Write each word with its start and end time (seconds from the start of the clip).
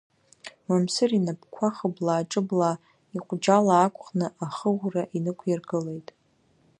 Мамсыр 0.67 1.11
инапқәа 1.17 1.67
хыблаа-ҿыблаа, 1.77 2.75
иҟәџьал 3.15 3.67
аақәхны 3.75 4.27
ахыӷәра 4.45 5.03
инықәиргылеит. 5.17 6.09